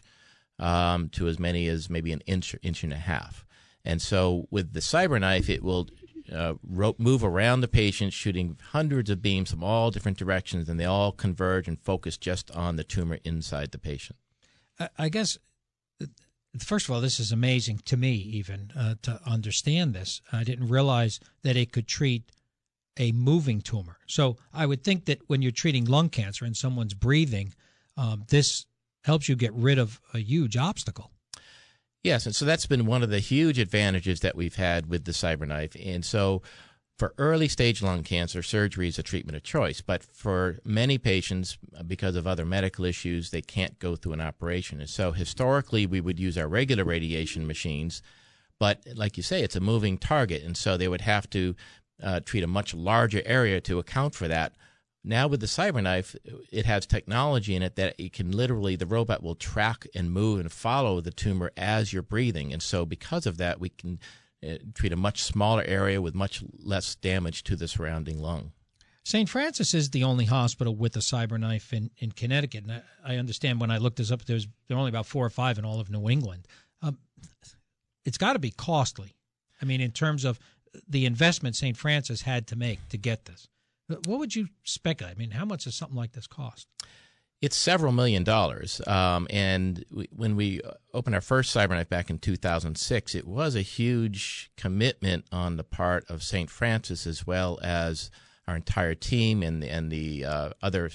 [0.58, 3.44] um, to as many as maybe an inch, inch and a half.
[3.84, 5.90] And so with the CyberKnife, it will
[6.32, 6.54] uh,
[6.96, 11.12] move around the patient, shooting hundreds of beams from all different directions, and they all
[11.12, 14.16] converge and focus just on the tumor inside the patient.
[14.98, 15.38] I guess
[16.58, 20.20] first of all, this is amazing to me, even uh, to understand this.
[20.32, 22.30] I didn't realize that it could treat
[22.96, 23.98] a moving tumor.
[24.06, 27.54] So I would think that when you're treating lung cancer and someone's breathing,
[27.96, 28.66] um, this
[29.02, 31.10] helps you get rid of a huge obstacle.
[32.02, 35.12] Yes, and so that's been one of the huge advantages that we've had with the
[35.12, 35.74] CyberKnife.
[35.84, 36.42] And so
[36.98, 39.80] for early stage lung cancer, surgery is a treatment of choice.
[39.80, 44.20] But for many patients, uh, because of other medical issues, they can't go through an
[44.20, 44.80] operation.
[44.80, 48.02] And so historically, we would use our regular radiation machines.
[48.60, 50.44] But like you say, it's a moving target.
[50.44, 51.56] And so they would have to
[52.02, 54.54] uh, treat a much larger area to account for that.
[55.06, 56.16] Now with the CyberKnife,
[56.50, 60.40] it has technology in it that it can literally the robot will track and move
[60.40, 64.06] and follow the tumor as you're breathing, and so because of that, we can uh,
[64.74, 68.52] treat a much smaller area with much less damage to the surrounding lung.
[69.04, 69.28] St.
[69.28, 72.64] Francis is the only hospital with a CyberKnife in, in Connecticut.
[72.64, 75.26] And I, I understand when I looked this up, there's there are only about four
[75.26, 76.48] or five in all of New England.
[76.80, 76.98] Um,
[78.04, 79.14] it's got to be costly.
[79.60, 80.38] I mean, in terms of
[80.88, 81.76] the investment St.
[81.76, 83.48] Francis had to make to get this.
[83.86, 85.14] What would you speculate?
[85.14, 86.66] I mean, how much does something like this cost?
[87.40, 88.80] It's several million dollars.
[88.86, 90.60] Um, and we, when we
[90.92, 96.04] opened our first CyberKnife back in 2006, it was a huge commitment on the part
[96.08, 96.48] of St.
[96.48, 98.10] Francis as well as
[98.46, 100.90] our entire team and the, and the uh, other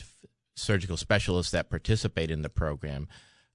[0.55, 3.07] surgical specialists that participate in the program.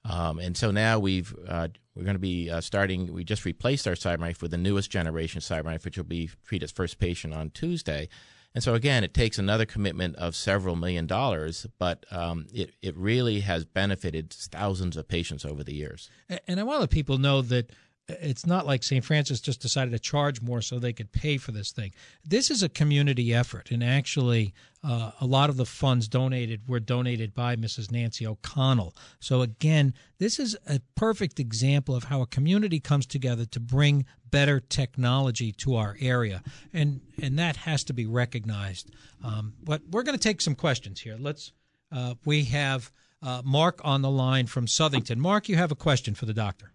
[0.04, 3.12] Um, and so now we've uh, we're going to be uh, starting.
[3.12, 6.72] We just replaced our CyberKnife with the newest generation CyberKnife, which will be treat its
[6.72, 8.08] first patient on Tuesday.
[8.54, 12.96] And so again, it takes another commitment of several million dollars, but um, it it
[12.96, 16.08] really has benefited thousands of patients over the years.
[16.46, 17.72] And I want to let people know that
[18.06, 19.04] it's not like St.
[19.04, 21.92] Francis just decided to charge more so they could pay for this thing.
[22.22, 26.80] This is a community effort, and actually, uh, a lot of the funds donated were
[26.80, 27.90] donated by Mrs.
[27.90, 28.94] Nancy O'Connell.
[29.20, 34.04] So again, this is a perfect example of how a community comes together to bring
[34.34, 36.42] better technology to our area,
[36.72, 38.90] and and that has to be recognized.
[39.22, 41.16] Um, but we're going to take some questions here.
[41.18, 41.52] Let's.
[41.92, 42.90] Uh, we have
[43.22, 45.18] uh, Mark on the line from Southington.
[45.18, 46.72] Mark, you have a question for the doctor.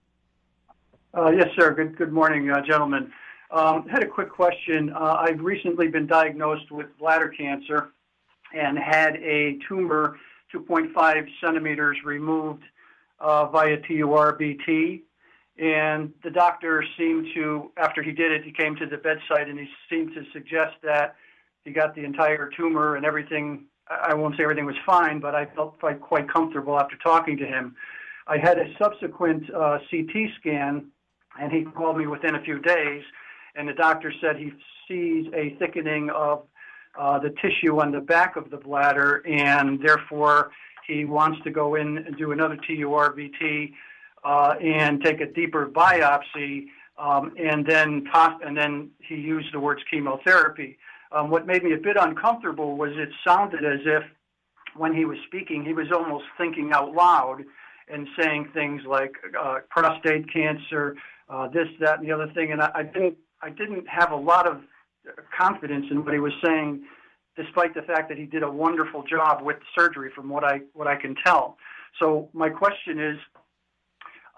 [1.13, 1.73] Uh, yes, sir.
[1.73, 3.11] Good, good morning, uh, gentlemen.
[3.51, 4.91] Um, had a quick question.
[4.95, 7.89] Uh, I've recently been diagnosed with bladder cancer
[8.55, 10.17] and had a tumor
[10.55, 12.63] 2.5 centimeters removed
[13.19, 15.01] uh, via TURBT.
[15.59, 19.59] And the doctor seemed to, after he did it, he came to the bedside and
[19.59, 21.15] he seemed to suggest that
[21.65, 23.65] he got the entire tumor and everything.
[23.89, 27.45] I won't say everything was fine, but I felt quite, quite comfortable after talking to
[27.45, 27.75] him.
[28.27, 30.85] I had a subsequent uh, CT scan
[31.39, 33.03] and he called me within a few days,
[33.55, 34.51] and the doctor said he
[34.87, 36.43] sees a thickening of
[36.97, 40.51] uh, the tissue on the back of the bladder, and therefore
[40.87, 43.73] he wants to go in and do another TURBT
[44.23, 46.65] uh, and take a deeper biopsy,
[46.97, 48.05] um, and then
[48.43, 50.77] and then he used the words chemotherapy.
[51.11, 54.03] Um, what made me a bit uncomfortable was it sounded as if
[54.75, 57.43] when he was speaking, he was almost thinking out loud
[57.87, 60.95] and saying things like uh, prostate cancer,
[61.29, 62.51] uh, this, that, and the other thing.
[62.51, 64.61] And I, I didn't, I didn't have a lot of
[65.37, 66.83] confidence in what he was saying,
[67.35, 70.87] despite the fact that he did a wonderful job with surgery, from what I, what
[70.87, 71.57] I can tell.
[71.99, 73.17] So my question is,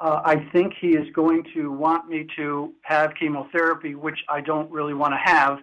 [0.02, 4.70] uh, I think he is going to want me to have chemotherapy, which I don't
[4.72, 5.60] really want to have,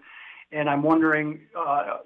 [0.53, 1.97] and I'm wondering uh,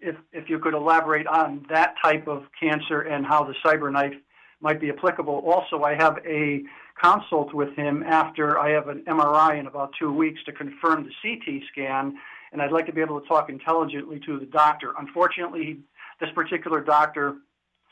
[0.00, 4.20] if if you could elaborate on that type of cancer and how the CyberKnife
[4.60, 5.44] might be applicable.
[5.46, 6.62] Also, I have a
[7.00, 11.12] consult with him after I have an MRI in about two weeks to confirm the
[11.22, 12.16] CT scan,
[12.50, 14.92] and I'd like to be able to talk intelligently to the doctor.
[14.98, 15.78] Unfortunately,
[16.20, 17.36] this particular doctor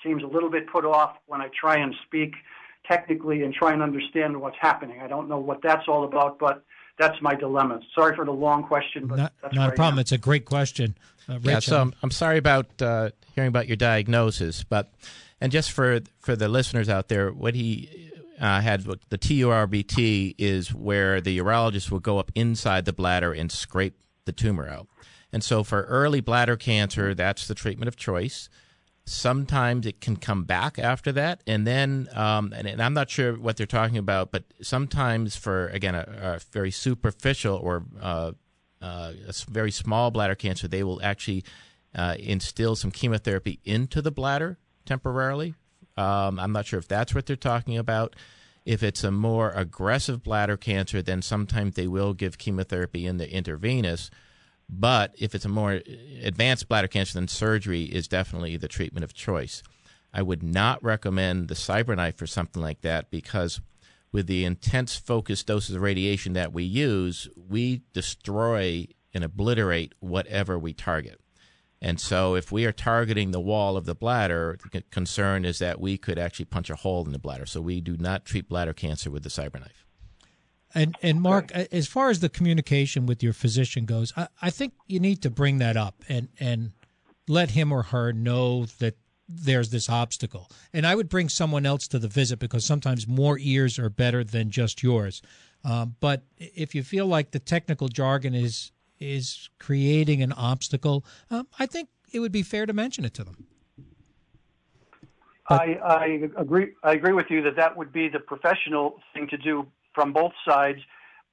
[0.02, 2.32] seems a little bit put off when I try and speak
[2.86, 5.00] technically and try and understand what's happening.
[5.00, 6.64] I don't know what that's all about, but
[6.98, 7.80] that's my dilemma.
[7.94, 9.98] Sorry for the long question, but not, not a problem.
[9.98, 10.96] It's a great question.
[11.28, 14.92] Uh, Rich, yeah, so I'm, I'm sorry about uh, hearing about your diagnosis, but
[15.40, 20.74] and just for for the listeners out there, what he uh, had the TURBT is
[20.74, 24.86] where the urologist will go up inside the bladder and scrape the tumor out.
[25.32, 28.48] And so for early bladder cancer, that's the treatment of choice.
[29.06, 33.34] Sometimes it can come back after that, and then, um, and, and, I'm not sure
[33.34, 38.32] what they're talking about, but sometimes for again a, a very superficial or uh,
[38.80, 41.44] uh, a very small bladder cancer, they will actually
[41.94, 45.54] uh, instill some chemotherapy into the bladder temporarily.
[45.96, 48.16] Um, I'm not sure if that's what they're talking about.
[48.64, 53.30] If it's a more aggressive bladder cancer, then sometimes they will give chemotherapy in the
[53.30, 54.10] intravenous.
[54.68, 55.80] But if it's a more
[56.22, 59.62] advanced bladder cancer, then surgery is definitely the treatment of choice.
[60.12, 63.60] I would not recommend the CyberKnife for something like that because
[64.12, 70.58] with the intense focused doses of radiation that we use, we destroy and obliterate whatever
[70.58, 71.20] we target.
[71.82, 75.80] And so, if we are targeting the wall of the bladder, the concern is that
[75.80, 77.44] we could actually punch a hole in the bladder.
[77.44, 79.83] So, we do not treat bladder cancer with the CyberKnife.
[80.74, 81.68] And and Mark, okay.
[81.70, 85.30] as far as the communication with your physician goes, I, I think you need to
[85.30, 86.72] bring that up and and
[87.28, 88.96] let him or her know that
[89.28, 90.50] there's this obstacle.
[90.72, 94.22] And I would bring someone else to the visit because sometimes more ears are better
[94.22, 95.22] than just yours.
[95.64, 101.48] Um, but if you feel like the technical jargon is is creating an obstacle, um,
[101.58, 103.46] I think it would be fair to mention it to them.
[105.48, 106.04] But, I, I
[106.38, 106.72] agree.
[106.82, 110.32] I agree with you that that would be the professional thing to do from both
[110.46, 110.80] sides,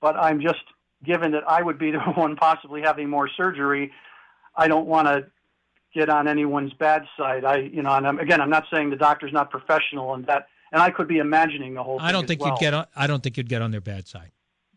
[0.01, 0.63] but I'm just
[1.03, 3.91] given that I would be the one possibly having more surgery.
[4.55, 5.27] I don't want to
[5.93, 7.45] get on anyone's bad side.
[7.45, 10.47] I, you know, and I'm, again, I'm not saying the doctor's not professional and that,
[10.71, 11.99] and I could be imagining the whole.
[11.99, 12.51] I don't think well.
[12.51, 12.87] you'd get on.
[12.95, 14.31] I don't think you'd get on their bad side,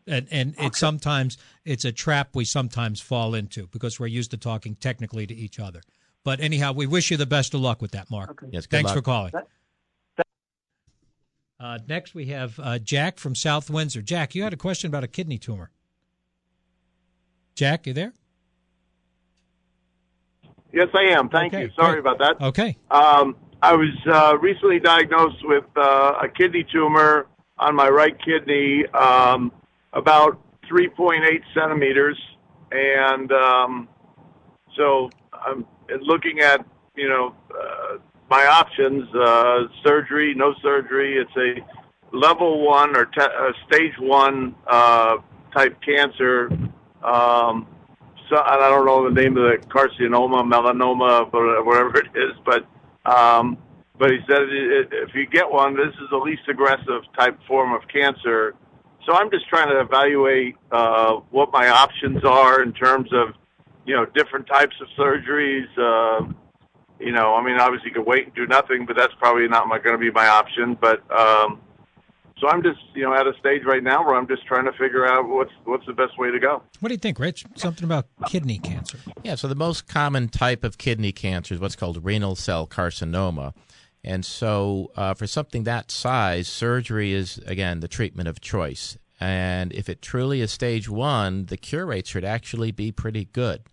[0.07, 0.67] and and okay.
[0.67, 5.25] it's sometimes it's a trap we sometimes fall into because we're used to talking technically
[5.27, 5.81] to each other.
[6.25, 8.31] But anyhow, we wish you the best of luck with that, Mark.
[8.31, 8.47] Okay.
[8.51, 8.95] Yes, thanks luck.
[8.95, 9.31] for calling.
[9.33, 9.47] That,
[11.59, 14.01] uh, next, we have uh, Jack from South Windsor.
[14.01, 15.71] Jack, you had a question about a kidney tumor.
[17.55, 18.13] Jack, you there?
[20.73, 21.29] Yes, I am.
[21.29, 21.71] Thank okay, you.
[21.75, 21.99] Sorry great.
[21.99, 22.45] about that.
[22.45, 22.77] Okay.
[22.91, 28.85] Um, I was uh, recently diagnosed with uh, a kidney tumor on my right kidney,
[28.87, 29.51] um,
[29.93, 30.39] about
[30.69, 31.21] 3.8
[31.53, 32.19] centimeters,
[32.71, 33.87] and um,
[34.75, 35.65] so I'm
[36.01, 36.65] looking at
[36.95, 37.97] you know uh,
[38.35, 41.17] my options: uh, surgery, no surgery.
[41.21, 45.17] It's a level one or te- uh, stage one uh,
[45.55, 46.49] type cancer.
[47.03, 47.67] Um,
[48.29, 51.31] so I don't know the name of the carcinoma, melanoma,
[51.65, 52.65] whatever it is, but
[53.05, 53.57] um,
[53.97, 57.87] but he said if you get one, this is the least aggressive type form of
[57.87, 58.55] cancer.
[59.05, 63.29] So I'm just trying to evaluate uh, what my options are in terms of
[63.85, 65.67] you know different types of surgeries.
[65.77, 66.33] Uh,
[66.99, 69.67] you know, I mean, obviously you could wait and do nothing, but that's probably not
[69.83, 70.77] going to be my option.
[70.79, 71.61] But um,
[72.39, 74.71] so I'm just, you know, at a stage right now where I'm just trying to
[74.73, 76.61] figure out what's what's the best way to go.
[76.79, 77.45] What do you think, Rich?
[77.55, 78.97] Something about kidney cancer?
[79.23, 79.35] Yeah.
[79.35, 83.53] So the most common type of kidney cancer is what's called renal cell carcinoma.
[84.03, 88.99] And so, uh, for something that size, surgery is, again, the treatment of choice.
[89.19, 93.63] And if it truly is stage one, the cure rate should actually be pretty good.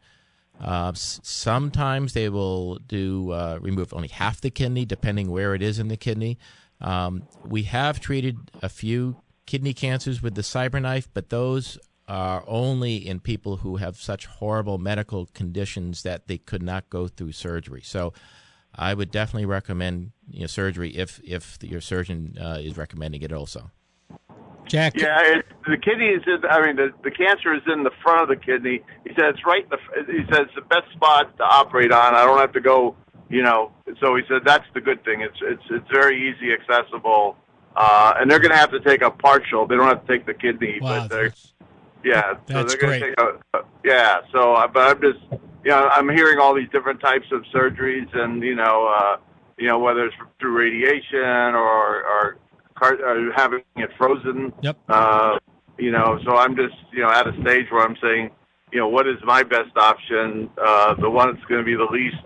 [0.63, 5.79] Uh, sometimes they will do uh, remove only half the kidney, depending where it is
[5.79, 6.39] in the kidney.
[6.81, 12.97] Um, we have treated a few kidney cancers with the CyberKnife, but those are only
[12.97, 17.83] in people who have such horrible medical conditions that they could not go through surgery.
[17.83, 18.13] So
[18.75, 23.33] I would definitely recommend you know, surgery if if your surgeon uh, is recommending it
[23.33, 23.71] also.
[24.67, 24.95] Jack.
[24.97, 26.45] Yeah, it, the kidney is in.
[26.49, 28.83] I mean, the the cancer is in the front of the kidney.
[29.05, 30.13] He said it's right in the.
[30.13, 32.15] He said it's the best spot to operate on.
[32.15, 32.97] I don't have to go.
[33.29, 35.23] You know, so he said that's the good thing.
[35.23, 37.37] It's it's it's very easy accessible,
[37.77, 39.67] uh, and they're going to have to take a partial.
[39.67, 41.33] They don't have to take the kidney, wow, but they're
[42.05, 42.35] yeah.
[42.47, 43.03] That's so they're great.
[43.03, 44.21] Take a, uh, yeah.
[44.33, 45.25] So, uh, but I'm just
[45.65, 49.17] you know I'm hearing all these different types of surgeries, and you know uh,
[49.59, 52.37] you know whether it's through radiation or or
[52.83, 54.53] car, uh, having it frozen.
[54.63, 54.77] Yep.
[54.89, 55.39] Uh,
[55.79, 58.31] you know, so I'm just you know at a stage where I'm saying,
[58.73, 60.51] you know, what is my best option?
[60.63, 62.23] Uh, the one that's going to be the least,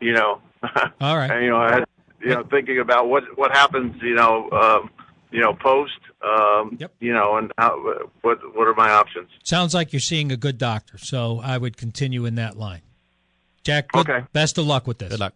[0.00, 0.40] you know.
[1.00, 1.30] All right.
[1.30, 1.84] and, you know, I had,
[2.20, 4.90] you know, thinking about what what happens, you know, um,
[5.30, 6.92] you know, post, um, Yep.
[7.00, 7.76] you know, and how,
[8.22, 9.28] what what are my options?
[9.44, 12.82] Sounds like you're seeing a good doctor, so I would continue in that line.
[13.64, 14.24] Jack, good, Okay.
[14.32, 15.10] best of luck with this.
[15.10, 15.34] Good luck.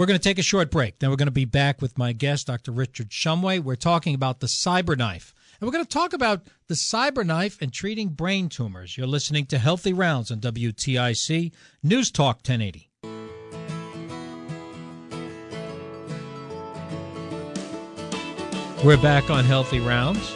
[0.00, 0.98] We're going to take a short break.
[0.98, 2.72] Then we're going to be back with my guest, Dr.
[2.72, 3.62] Richard Shumway.
[3.62, 5.34] We're talking about the cyber knife.
[5.60, 8.96] And we're going to talk about the cyber knife and treating brain tumors.
[8.96, 12.88] You're listening to Healthy Rounds on WTIC News Talk 1080.
[18.82, 20.34] We're back on Healthy Rounds.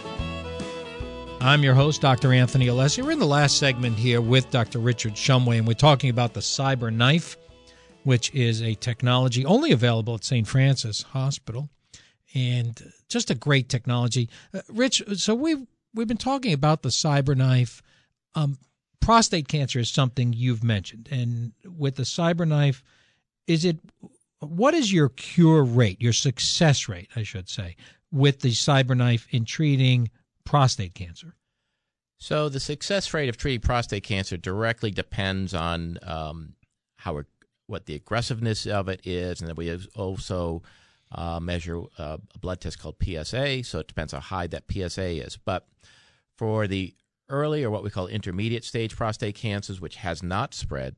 [1.40, 2.34] I'm your host, Dr.
[2.34, 3.02] Anthony Alessi.
[3.02, 4.78] We're in the last segment here with Dr.
[4.78, 7.38] Richard Shumway, and we're talking about the cyber knife
[8.04, 10.46] which is a technology only available at St.
[10.46, 11.68] Francis Hospital,
[12.34, 14.28] and just a great technology.
[14.52, 17.80] Uh, Rich, so we've we've been talking about the CyberKnife.
[18.34, 18.58] Um,
[19.00, 22.82] prostate cancer is something you've mentioned, and with the CyberKnife,
[23.46, 23.78] is it
[24.40, 27.76] what is your cure rate, your success rate, I should say,
[28.12, 30.10] with the CyberKnife in treating
[30.44, 31.34] prostate cancer?
[32.18, 36.54] So the success rate of treating prostate cancer directly depends on um,
[36.96, 37.26] how it,
[37.66, 40.62] what the aggressiveness of it is, and then we also
[41.12, 43.64] uh, measure uh, a blood test called PSA.
[43.64, 45.36] So it depends how high that PSA is.
[45.36, 45.66] But
[46.36, 46.94] for the
[47.28, 50.96] early or what we call intermediate stage prostate cancers, which has not spread,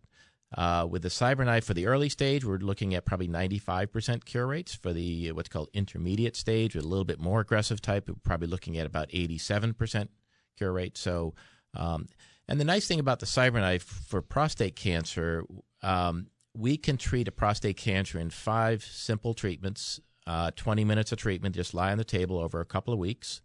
[0.57, 4.74] uh, with the CyberKnife for the early stage, we're looking at probably 95% cure rates.
[4.74, 8.46] For the what's called intermediate stage, with a little bit more aggressive type, we're probably
[8.46, 10.09] looking at about 87%
[10.57, 10.96] cure rate.
[10.96, 11.35] So,
[11.74, 12.09] um,
[12.48, 15.44] and the nice thing about the CyberKnife for prostate cancer,
[15.83, 21.19] um, we can treat a prostate cancer in five simple treatments, uh, 20 minutes of
[21.19, 23.42] treatment, just lie on the table over a couple of weeks,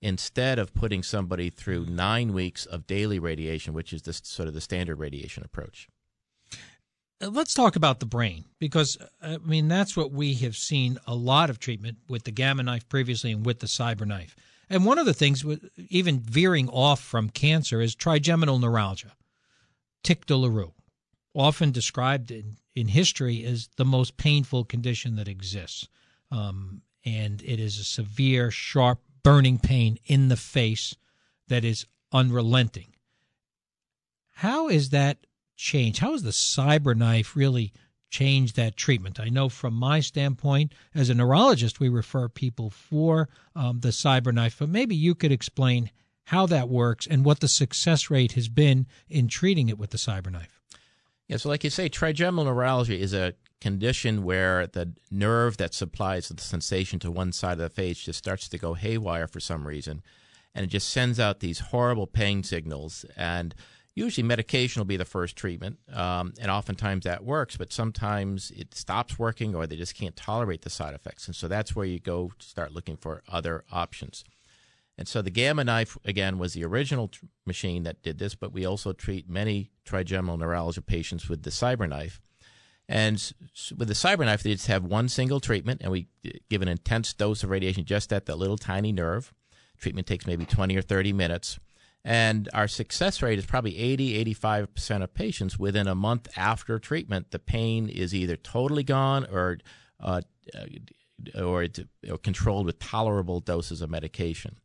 [0.00, 4.54] instead of putting somebody through nine weeks of daily radiation, which is the, sort of
[4.54, 5.88] the standard radiation approach.
[7.20, 11.14] Uh, Let's talk about the brain because I mean that's what we have seen a
[11.14, 14.36] lot of treatment with the gamma knife previously and with the cyber knife.
[14.68, 15.44] And one of the things,
[15.90, 19.12] even veering off from cancer, is trigeminal neuralgia,
[20.02, 20.72] tic douloureux,
[21.36, 25.88] often described in, in history as the most painful condition that exists.
[26.30, 30.96] Um, and it is a severe, sharp, burning pain in the face
[31.48, 32.94] that is unrelenting.
[34.32, 35.18] How is that
[35.56, 35.98] changed?
[35.98, 37.72] How has the cyber knife really
[38.10, 39.18] changed that treatment?
[39.18, 44.32] I know from my standpoint, as a neurologist, we refer people for um, the cyber
[44.32, 45.90] knife, but maybe you could explain
[46.24, 49.98] how that works and what the success rate has been in treating it with the
[49.98, 50.55] cyber knife.
[51.28, 56.28] Yeah, so like you say, trigeminal neuralgia is a condition where the nerve that supplies
[56.28, 59.66] the sensation to one side of the face just starts to go haywire for some
[59.66, 60.02] reason,
[60.54, 63.04] and it just sends out these horrible pain signals.
[63.16, 63.56] And
[63.94, 68.72] usually, medication will be the first treatment, um, and oftentimes that works, but sometimes it
[68.74, 71.98] stops working, or they just can't tolerate the side effects, and so that's where you
[71.98, 74.22] go to start looking for other options.
[74.98, 78.52] And so the Gamma knife, again, was the original tr- machine that did this, but
[78.52, 82.20] we also treat many trigeminal neuralgia patients with the cyber knife.
[82.88, 83.14] And
[83.76, 86.68] with the cyber knife, they just have one single treatment, and we uh, give an
[86.68, 89.34] intense dose of radiation just at that little tiny nerve.
[89.78, 91.58] Treatment takes maybe 20 or 30 minutes.
[92.04, 97.32] And our success rate is probably 80, 85% of patients within a month after treatment.
[97.32, 99.58] The pain is either totally gone or,
[100.00, 100.20] uh,
[100.54, 104.56] uh, or, it's, or controlled with tolerable doses of medication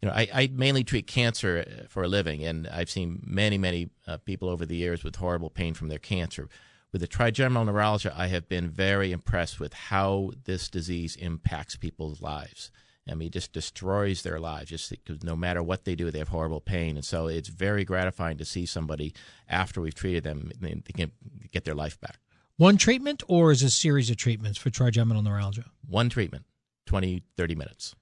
[0.00, 3.58] you know, I, I mainly treat cancer uh, for a living, and I've seen many,
[3.58, 6.48] many uh, people over the years with horrible pain from their cancer.
[6.92, 12.22] With the trigeminal neuralgia, I have been very impressed with how this disease impacts people's
[12.22, 12.70] lives.
[13.10, 14.70] I mean, it just destroys their lives.
[14.70, 17.84] Just because no matter what they do, they have horrible pain, and so it's very
[17.84, 19.14] gratifying to see somebody
[19.48, 21.10] after we've treated them, they they can
[21.50, 22.18] get their life back.
[22.56, 25.66] One treatment, or is a series of treatments for trigeminal neuralgia?
[25.86, 26.44] One treatment,
[26.86, 27.94] 20, 30 minutes.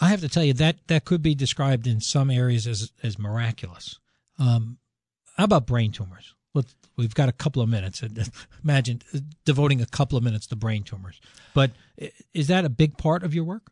[0.00, 3.18] I have to tell you that that could be described in some areas as as
[3.18, 3.98] miraculous.
[4.38, 4.78] Um,
[5.36, 6.34] how about brain tumors?
[6.54, 8.02] Let's, we've got a couple of minutes.
[8.64, 9.02] Imagine
[9.44, 11.20] devoting a couple of minutes to brain tumors.
[11.54, 11.72] But
[12.34, 13.70] is that a big part of your work?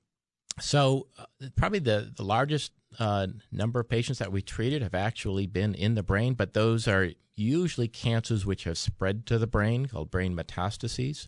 [0.60, 1.24] So, uh,
[1.56, 5.94] probably the the largest uh, number of patients that we treated have actually been in
[5.94, 10.36] the brain, but those are usually cancers which have spread to the brain, called brain
[10.36, 11.26] metastases.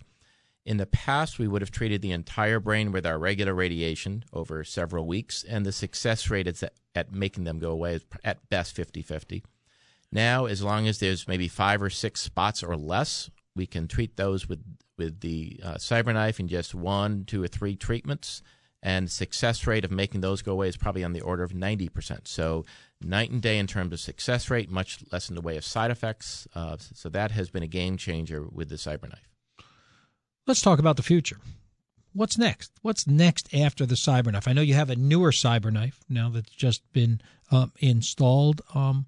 [0.67, 4.63] In the past, we would have treated the entire brain with our regular radiation over
[4.63, 6.63] several weeks, and the success rate at,
[6.95, 9.43] at making them go away is at best 50 50.
[10.13, 14.17] Now, as long as there's maybe five or six spots or less, we can treat
[14.17, 14.61] those with,
[14.99, 18.43] with the uh, CyberKnife in just one, two, or three treatments.
[18.83, 22.27] And success rate of making those go away is probably on the order of 90%.
[22.27, 22.65] So,
[23.01, 25.91] night and day in terms of success rate, much less in the way of side
[25.91, 26.49] effects.
[26.55, 29.30] Uh, so, that has been a game changer with the CyberKnife.
[30.51, 31.39] Let's talk about the future.
[32.13, 32.73] What's next?
[32.83, 34.49] What's next after the CyberKnife?
[34.49, 37.21] I know you have a newer CyberKnife now that's just been
[37.53, 38.61] um, installed.
[38.75, 39.07] Um,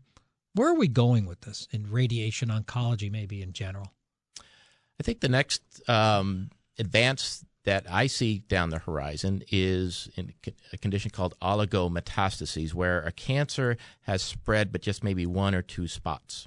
[0.54, 3.92] where are we going with this in radiation oncology, maybe in general?
[4.38, 10.34] I think the next um, advance that I see down the horizon is in
[10.72, 15.88] a condition called oligometastases, where a cancer has spread but just maybe one or two
[15.88, 16.46] spots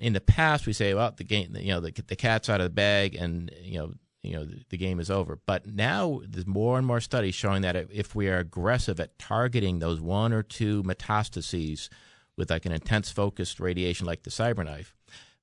[0.00, 2.64] in the past we say, well, the game, you know, the, the cat's out of
[2.64, 5.38] the bag, and you know, you know, the, the, game is over.
[5.46, 9.78] But now there's more and more studies showing that if we are aggressive at targeting
[9.78, 11.88] those one or two metastases
[12.36, 14.92] with like an intense focused radiation like the CyberKnife,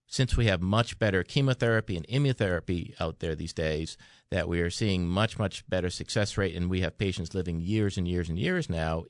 [0.07, 3.95] since we have much better chemotherapy and immunotherapy out there these days,
[4.31, 7.97] that we are seeing much much better success rate, and we have patients living years
[7.97, 9.05] and years and years now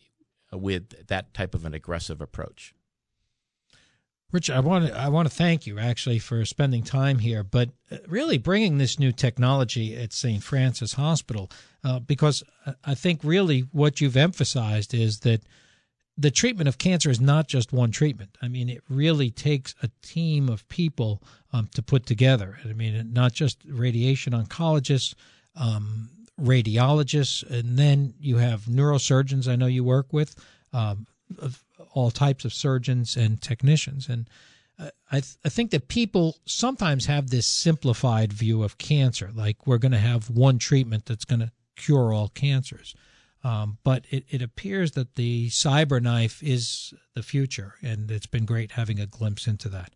[0.51, 2.73] with that type of an aggressive approach.
[4.31, 7.69] Rich, I want to I want to thank you actually for spending time here, but
[7.91, 10.43] uh, really bringing this new technology at St.
[10.43, 11.49] Francis Hospital,
[11.83, 12.43] uh, because
[12.85, 15.41] I think really what you've emphasized is that
[16.15, 18.37] the treatment of cancer is not just one treatment.
[18.41, 21.23] I mean, it really takes a team of people
[21.53, 22.59] um, to put together.
[22.65, 25.15] I mean, not just radiation oncologists,
[25.55, 26.09] um,
[26.39, 29.47] radiologists, and then you have neurosurgeons.
[29.47, 30.35] I know you work with.
[30.73, 31.07] Um,
[31.93, 34.07] all types of surgeons and technicians.
[34.09, 34.29] And
[34.77, 39.67] uh, I, th- I think that people sometimes have this simplified view of cancer, like
[39.67, 42.95] we're going to have one treatment that's going to cure all cancers.
[43.43, 48.45] Um, but it, it appears that the cyber knife is the future, and it's been
[48.45, 49.93] great having a glimpse into that.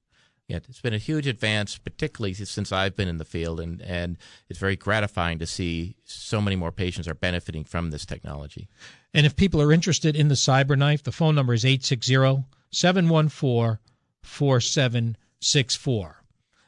[0.54, 4.20] Yeah, it's been a huge advance, particularly since I've been in the field, and, and
[4.50, 8.70] it's very gratifying to see so many more patients are benefiting from this technology.
[9.16, 13.80] And if people are interested in the CyberKnife, the phone number is 860 714
[14.22, 16.24] 4764.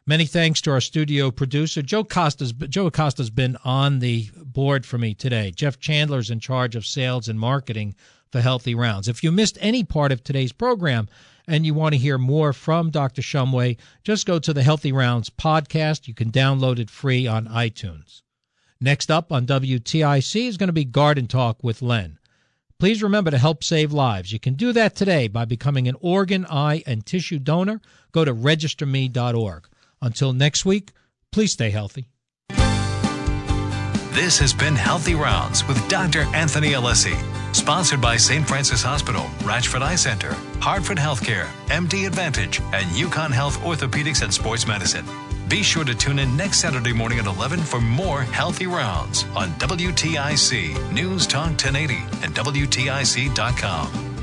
[0.07, 2.53] Many thanks to our studio producer, Joe Costa's.
[2.53, 5.51] Joe Acosta's been on the board for me today.
[5.51, 7.93] Jeff Chandler's in charge of sales and marketing
[8.31, 9.07] for Healthy Rounds.
[9.07, 11.07] If you missed any part of today's program,
[11.47, 13.21] and you want to hear more from Dr.
[13.21, 16.07] Shumway, just go to the Healthy Rounds podcast.
[16.07, 18.21] You can download it free on iTunes.
[18.81, 22.19] Next up on WTIC is going to be Garden Talk with Len.
[22.77, 24.33] Please remember to help save lives.
[24.33, 27.79] You can do that today by becoming an organ, eye, and tissue donor.
[28.11, 29.67] Go to registerme.org.
[30.01, 30.91] Until next week,
[31.31, 32.09] please stay healthy.
[34.15, 36.21] This has been Healthy Rounds with Dr.
[36.33, 37.44] Anthony Alessi.
[37.55, 38.45] Sponsored by St.
[38.45, 44.67] Francis Hospital, Ratchford Eye Center, Hartford Healthcare, MD Advantage, and UConn Health Orthopedics and Sports
[44.67, 45.05] Medicine.
[45.47, 49.51] Be sure to tune in next Saturday morning at 11 for more Healthy Rounds on
[49.51, 54.14] WTIC News Talk 1080 and WTIC.com.